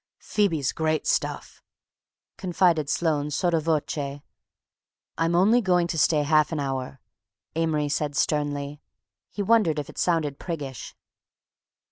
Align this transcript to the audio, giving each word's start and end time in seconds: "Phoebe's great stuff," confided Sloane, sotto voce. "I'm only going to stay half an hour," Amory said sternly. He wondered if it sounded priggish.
"Phoebe's 0.17 0.71
great 0.71 1.05
stuff," 1.05 1.61
confided 2.35 2.89
Sloane, 2.89 3.29
sotto 3.29 3.59
voce. 3.59 4.21
"I'm 5.15 5.35
only 5.35 5.61
going 5.61 5.85
to 5.85 5.97
stay 5.99 6.23
half 6.23 6.51
an 6.51 6.59
hour," 6.59 6.99
Amory 7.53 7.87
said 7.87 8.15
sternly. 8.15 8.81
He 9.29 9.43
wondered 9.43 9.77
if 9.77 9.91
it 9.91 9.99
sounded 9.99 10.39
priggish. 10.39 10.95